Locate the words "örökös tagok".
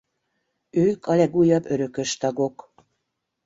1.65-2.73